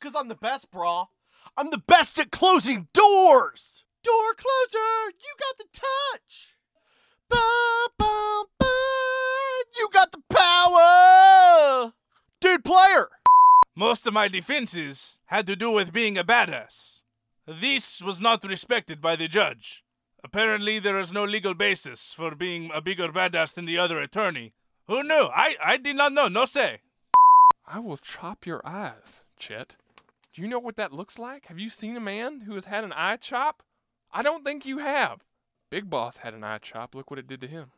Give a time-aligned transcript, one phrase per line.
[0.00, 1.06] because I'm the best, brah.
[1.56, 3.84] I'm the best at closing doors.
[4.02, 6.54] Door closer, you got the touch.
[7.28, 7.36] Ba,
[7.98, 8.66] ba, ba,
[9.76, 11.92] you got the power.
[12.40, 13.08] Dude, player.
[13.76, 17.02] Most of my defenses had to do with being a badass.
[17.46, 19.82] This was not respected by the judge.
[20.24, 24.54] Apparently, there is no legal basis for being a bigger badass than the other attorney.
[24.86, 25.28] Who knew?
[25.34, 26.28] I, I did not know.
[26.28, 26.80] No say.
[27.66, 29.76] I will chop your eyes, Chet.
[30.32, 31.46] Do you know what that looks like?
[31.46, 33.64] Have you seen a man who has had an eye chop?
[34.12, 35.20] I don't think you have.
[35.70, 36.94] Big Boss had an eye chop.
[36.94, 37.72] Look what it did to him.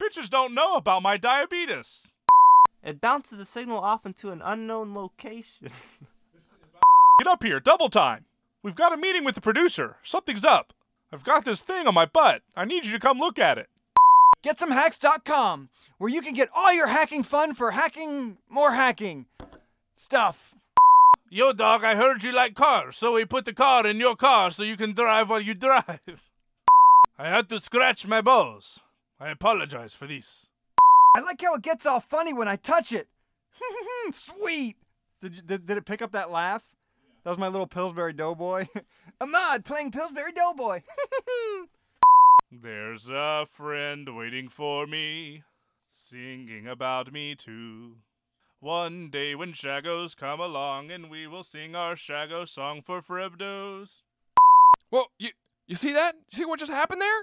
[0.00, 2.12] Bitches don't know about my diabetes.
[2.82, 5.68] It bounces the signal off into an unknown location.
[7.18, 8.26] Get up here, double time.
[8.62, 9.96] We've got a meeting with the producer.
[10.02, 10.74] Something's up.
[11.12, 12.42] I've got this thing on my butt.
[12.54, 13.68] I need you to come look at it.
[14.44, 19.26] GetSomeHacks.com, where you can get all your hacking fun for hacking more hacking
[19.96, 20.54] stuff.
[21.32, 24.50] Yo, dog, I heard you like cars, so we put the car in your car
[24.50, 26.00] so you can drive while you drive.
[27.18, 28.80] I had to scratch my balls.
[29.20, 30.48] I apologize for this.
[31.16, 33.06] I like how it gets all funny when I touch it.
[34.12, 34.74] Sweet.
[35.22, 36.64] Did, you- did, did it pick up that laugh?
[37.22, 38.66] That was my little Pillsbury Doughboy.
[39.20, 40.82] Ahmad playing Pillsbury Doughboy.
[42.50, 45.44] There's a friend waiting for me,
[45.86, 47.96] singing about me too.
[48.62, 54.02] One day when Shagos come along, and we will sing our Shago song for Frebdos.
[54.90, 55.30] Well, you
[55.66, 56.16] you see that?
[56.30, 57.22] You see what just happened there?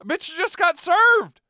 [0.00, 1.40] A bitch just got served.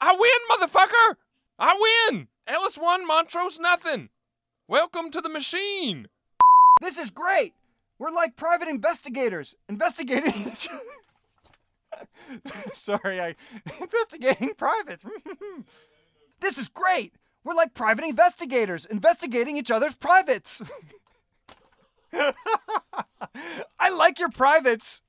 [0.00, 1.16] I win, motherfucker.
[1.58, 1.74] I
[2.08, 2.28] win.
[2.46, 4.10] Ellis won, Montrose nothing.
[4.68, 6.06] Welcome to the machine.
[6.80, 7.54] this is great.
[7.98, 10.52] We're like private investigators investigating.
[12.72, 13.34] Sorry, I
[13.80, 15.04] investigating privates.
[16.40, 17.14] this is great.
[17.44, 20.62] We're like private investigators investigating each other's privates.
[22.12, 25.00] I like your privates.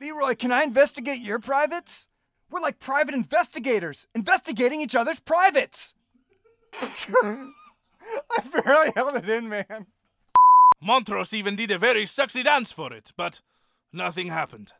[0.00, 2.08] Leroy, can I investigate your privates?
[2.50, 5.94] We're like private investigators investigating each other's privates.
[6.82, 7.48] I
[8.52, 9.86] barely held it in, man.
[10.80, 13.40] Montrose even did a very sexy dance for it, but
[13.92, 14.72] nothing happened.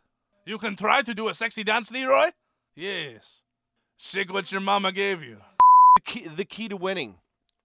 [0.44, 2.30] You can try to do a sexy dance, Leroy?
[2.74, 3.42] Yes.
[3.96, 5.38] Shake what your mama gave you.
[5.96, 7.18] The key, the key to winning.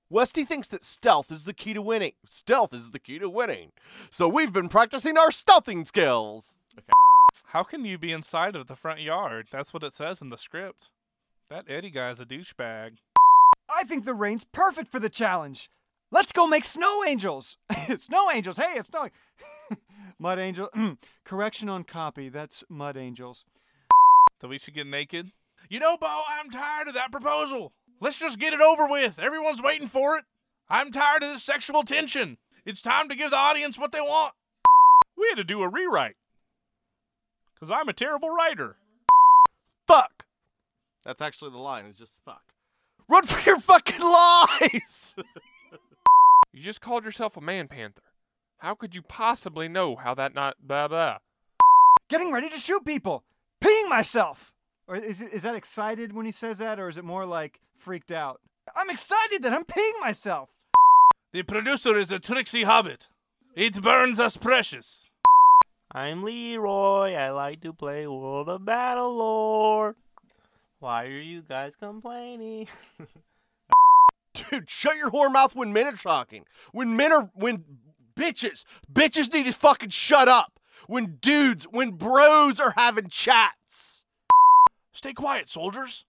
[0.09, 2.13] Westy thinks that stealth is the key to winning.
[2.25, 3.71] Stealth is the key to winning.
[4.09, 6.55] So we've been practicing our stealthing skills.
[6.77, 6.87] Okay.
[7.45, 9.47] How can you be inside of the front yard?
[9.51, 10.89] That's what it says in the script.
[11.49, 12.97] That Eddie guy's a douchebag.
[13.69, 15.69] I think the rain's perfect for the challenge.
[16.11, 17.57] Let's go make snow angels.
[17.97, 18.57] snow angels.
[18.57, 19.11] Hey, it's snowing.
[20.19, 20.69] mud angel.
[21.23, 22.29] Correction on copy.
[22.29, 23.45] That's mud angels.
[24.41, 25.31] That we should get naked?
[25.69, 27.73] You know, Bo, I'm tired of that proposal.
[28.01, 29.19] Let's just get it over with.
[29.19, 30.25] Everyone's waiting for it.
[30.69, 32.37] I'm tired of this sexual tension.
[32.65, 34.33] It's time to give the audience what they want.
[35.17, 36.15] We had to do a rewrite.
[37.53, 38.77] Because I'm a terrible writer.
[39.87, 40.25] Fuck.
[41.03, 41.85] That's actually the line.
[41.85, 42.43] it's just fuck.
[43.07, 45.15] Run for your fucking lives.
[46.51, 48.01] You just called yourself a man panther.
[48.57, 51.19] How could you possibly know how that not blah blah?
[52.09, 53.23] Getting ready to shoot people.
[53.61, 54.51] Peeing myself.
[54.89, 57.59] Or is, it, is that excited when he says that, or is it more like
[57.77, 58.41] freaked out?
[58.75, 60.49] I'm excited that I'm peeing myself.
[61.31, 63.07] The producer is a tricksy hobbit.
[63.55, 65.11] It burns us precious.
[65.91, 67.13] I'm Leroy.
[67.13, 69.95] I like to play World of Battle Lord.
[70.79, 72.67] Why are you guys complaining?
[74.33, 76.45] Dude, shut your whore mouth when men are talking.
[76.71, 77.63] When men are when
[78.17, 80.59] bitches, bitches need to fucking shut up.
[80.87, 83.98] When dudes, when bros are having chats.
[84.99, 86.03] Stay quiet, soldiers.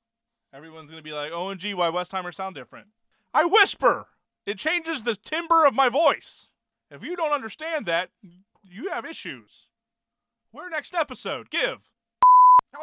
[0.52, 2.88] Everyone's gonna be like, OMG, why Westheimer sound different?
[3.32, 4.08] I whisper.
[4.46, 6.48] It changes the timbre of my voice.
[6.90, 8.10] If you don't understand that,
[8.64, 9.68] you have issues.
[10.50, 11.50] Where next episode?
[11.50, 11.88] Give.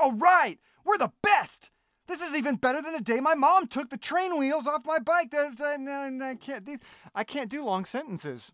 [0.02, 1.72] All right, we're the best.
[2.08, 5.00] This is even better than the day my mom took the train wheels off my
[5.00, 5.34] bike.
[5.34, 6.66] I can't.
[6.66, 6.80] These,
[7.16, 8.54] I can't do long sentences.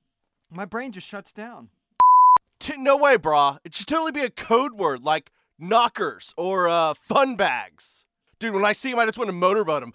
[0.49, 1.69] My brain just shuts down.
[2.59, 3.59] T- no way, brah.
[3.63, 5.29] It should totally be a code word like
[5.59, 8.05] knockers or uh, fun bags.
[8.39, 9.93] Dude, when I see him, I just want to motorboat him.